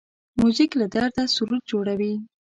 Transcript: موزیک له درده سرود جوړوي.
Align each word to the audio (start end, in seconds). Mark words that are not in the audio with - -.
موزیک 0.39 0.71
له 0.79 0.85
درده 0.93 1.23
سرود 1.35 1.63
جوړوي. 1.71 2.13